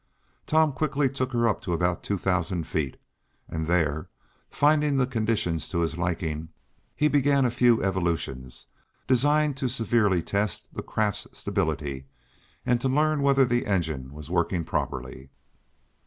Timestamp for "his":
5.81-5.95